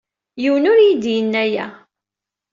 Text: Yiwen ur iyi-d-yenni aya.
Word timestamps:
Yiwen 0.41 0.69
ur 0.71 0.79
iyi-d-yenni 0.79 1.39
aya. 1.43 1.67